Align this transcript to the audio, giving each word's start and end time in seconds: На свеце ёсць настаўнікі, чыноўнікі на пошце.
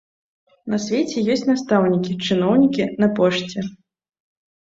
На 0.73 0.77
свеце 0.85 1.19
ёсць 1.33 1.43
настаўнікі, 1.49 2.11
чыноўнікі 2.27 2.83
на 3.03 3.07
пошце. 3.19 3.59